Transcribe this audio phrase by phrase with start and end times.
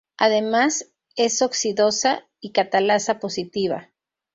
[0.17, 3.91] Además es oxidasa y catalasa positiva.